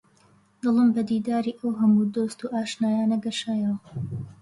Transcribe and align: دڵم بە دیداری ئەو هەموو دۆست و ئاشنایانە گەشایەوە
دڵم 0.61 0.87
بە 0.95 1.01
دیداری 1.09 1.53
ئەو 1.59 1.71
هەموو 1.79 2.11
دۆست 2.15 2.39
و 2.41 2.51
ئاشنایانە 2.53 3.17
گەشایەوە 3.25 3.77